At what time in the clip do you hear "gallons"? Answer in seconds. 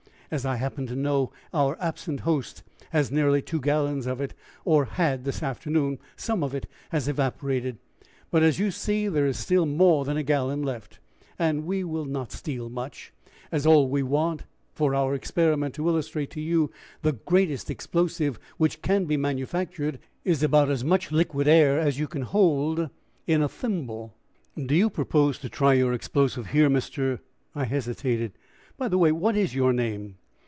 3.59-4.07